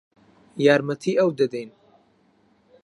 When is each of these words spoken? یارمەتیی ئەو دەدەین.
یارمەتیی 0.67 1.17
ئەو 1.19 1.29
دەدەین. 1.39 1.69